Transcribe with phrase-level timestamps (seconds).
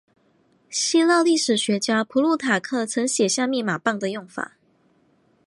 [0.71, 4.55] 希腊历史学家普鲁塔克曾写下密码棒的用法。